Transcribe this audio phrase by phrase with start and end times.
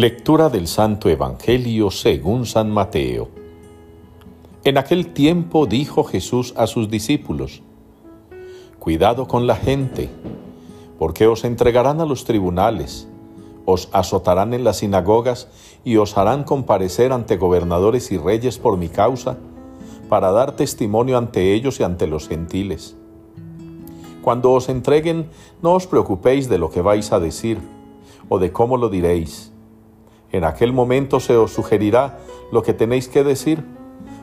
[0.00, 3.28] Lectura del Santo Evangelio según San Mateo.
[4.64, 7.60] En aquel tiempo dijo Jesús a sus discípulos,
[8.78, 10.08] Cuidado con la gente,
[10.98, 13.08] porque os entregarán a los tribunales,
[13.66, 15.48] os azotarán en las sinagogas
[15.84, 19.36] y os harán comparecer ante gobernadores y reyes por mi causa,
[20.08, 22.96] para dar testimonio ante ellos y ante los gentiles.
[24.22, 25.28] Cuando os entreguen,
[25.60, 27.58] no os preocupéis de lo que vais a decir
[28.30, 29.52] o de cómo lo diréis
[30.32, 32.18] en aquel momento se os sugerirá
[32.52, 33.64] lo que tenéis que decir,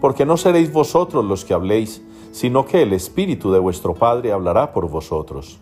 [0.00, 4.72] porque no seréis vosotros los que habléis, sino que el Espíritu de vuestro Padre hablará
[4.72, 5.60] por vosotros.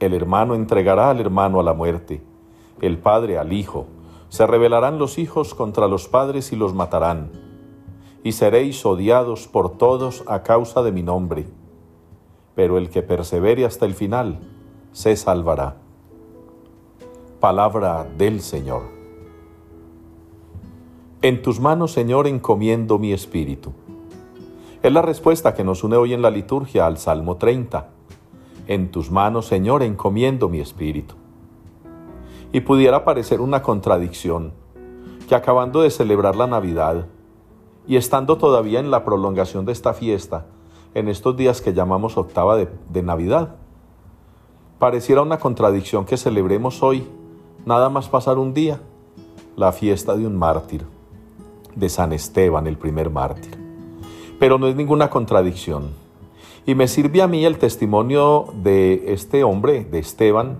[0.00, 2.22] El hermano entregará al hermano a la muerte,
[2.80, 3.86] el Padre al Hijo.
[4.30, 7.32] Se rebelarán los hijos contra los padres y los matarán.
[8.22, 11.46] Y seréis odiados por todos a causa de mi nombre.
[12.54, 14.38] Pero el que persevere hasta el final,
[14.92, 15.76] se salvará.
[17.40, 18.99] Palabra del Señor.
[21.22, 23.74] En tus manos, Señor, encomiendo mi espíritu.
[24.82, 27.90] Es la respuesta que nos une hoy en la liturgia al Salmo 30.
[28.68, 31.16] En tus manos, Señor, encomiendo mi espíritu.
[32.52, 34.54] Y pudiera parecer una contradicción
[35.28, 37.04] que acabando de celebrar la Navidad
[37.86, 40.46] y estando todavía en la prolongación de esta fiesta,
[40.94, 43.56] en estos días que llamamos octava de, de Navidad,
[44.78, 47.06] pareciera una contradicción que celebremos hoy,
[47.66, 48.80] nada más pasar un día,
[49.54, 50.86] la fiesta de un mártir
[51.74, 53.58] de San Esteban, el primer mártir.
[54.38, 55.90] Pero no es ninguna contradicción.
[56.66, 60.58] Y me sirve a mí el testimonio de este hombre, de Esteban,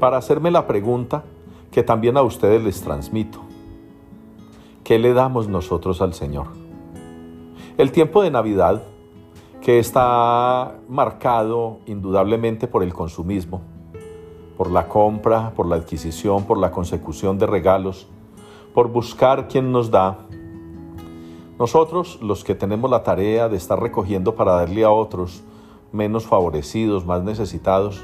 [0.00, 1.24] para hacerme la pregunta
[1.70, 3.40] que también a ustedes les transmito.
[4.84, 6.46] ¿Qué le damos nosotros al Señor?
[7.78, 8.82] El tiempo de Navidad,
[9.60, 13.62] que está marcado indudablemente por el consumismo,
[14.56, 18.06] por la compra, por la adquisición, por la consecución de regalos,
[18.74, 20.18] por buscar quien nos da,
[21.58, 25.42] nosotros, los que tenemos la tarea de estar recogiendo para darle a otros
[25.92, 28.02] menos favorecidos, más necesitados,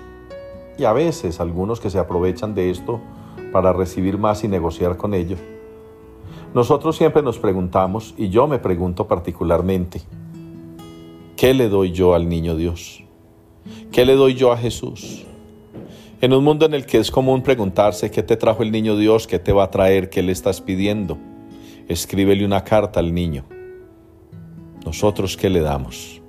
[0.79, 3.01] y a veces algunos que se aprovechan de esto
[3.53, 5.37] para recibir más y negociar con ello,
[6.55, 10.01] nosotros siempre nos preguntamos, y yo me pregunto particularmente,
[11.37, 13.03] ¿qué le doy yo al niño Dios?
[13.91, 15.27] ¿Qué le doy yo a Jesús?
[16.21, 19.27] En un mundo en el que es común preguntarse qué te trajo el niño Dios,
[19.27, 21.19] qué te va a traer, qué le estás pidiendo
[21.91, 23.45] escríbele una carta al niño.
[24.87, 26.23] ¿Nosotros qué le damos?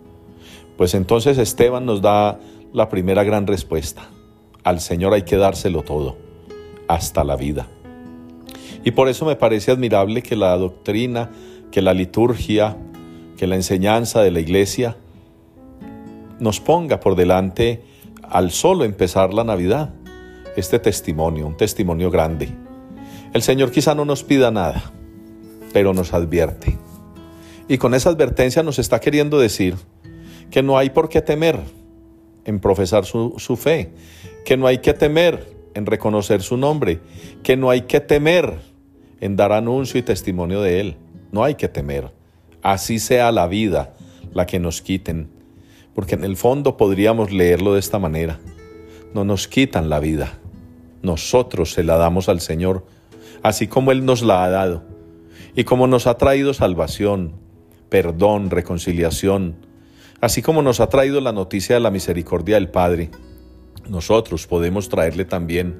[0.75, 2.39] Pues entonces Esteban nos da
[2.73, 4.09] la primera gran respuesta.
[4.63, 6.17] Al Señor hay que dárselo todo,
[6.87, 7.67] hasta la vida.
[8.83, 11.29] Y por eso me parece admirable que la doctrina,
[11.71, 12.75] que la liturgia,
[13.37, 14.97] que la enseñanza de la iglesia
[16.39, 17.83] nos ponga por delante
[18.23, 19.93] al solo empezar la Navidad
[20.55, 22.49] este testimonio, un testimonio grande.
[23.31, 24.91] El Señor quizá no nos pida nada,
[25.73, 26.77] pero nos advierte.
[27.67, 29.75] Y con esa advertencia nos está queriendo decir
[30.49, 31.59] que no hay por qué temer
[32.45, 33.91] en profesar su, fe,
[34.45, 36.99] que no hay que temer en reconocer su nombre,
[37.43, 38.59] que no hay que temer
[39.21, 40.97] en dar anuncio y testimonio de Él.
[41.31, 42.11] No hay que temer.
[42.61, 43.93] Así sea la vida
[44.33, 45.29] la que nos quiten.
[45.93, 48.39] Porque en el fondo podríamos leerlo de esta manera.
[49.13, 50.39] No nos quitan la vida.
[51.03, 52.85] Nosotros se la damos al Señor,
[53.43, 54.90] así como Él nos la ha dado
[55.55, 57.33] y como nos ha traído salvación,
[57.89, 59.55] perdón, reconciliación,
[60.21, 63.11] así como nos ha traído la noticia de la misericordia del Padre,
[63.89, 65.75] nosotros podemos traerle también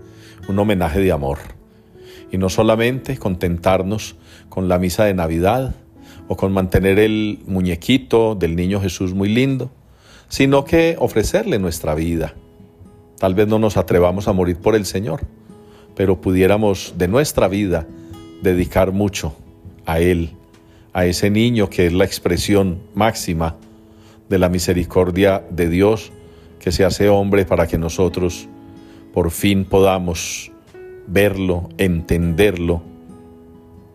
[0.47, 1.39] un homenaje de amor.
[2.31, 4.15] Y no solamente contentarnos
[4.49, 5.75] con la misa de Navidad
[6.27, 9.71] o con mantener el muñequito del niño Jesús muy lindo,
[10.27, 12.35] sino que ofrecerle nuestra vida.
[13.19, 15.21] Tal vez no nos atrevamos a morir por el Señor,
[15.95, 17.85] pero pudiéramos de nuestra vida
[18.41, 19.35] dedicar mucho
[19.85, 20.31] a Él,
[20.93, 23.55] a ese niño que es la expresión máxima
[24.29, 26.11] de la misericordia de Dios
[26.59, 28.47] que se hace hombre para que nosotros
[29.13, 30.51] por fin podamos
[31.07, 32.81] verlo, entenderlo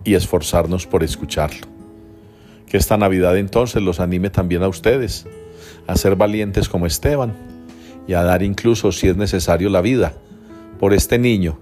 [0.05, 1.67] y esforzarnos por escucharlo.
[2.67, 5.27] Que esta Navidad entonces los anime también a ustedes
[5.87, 7.35] a ser valientes como Esteban
[8.09, 10.15] y a dar incluso si es necesario la vida
[10.79, 11.59] por este niño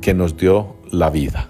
[0.00, 1.49] que nos dio la vida.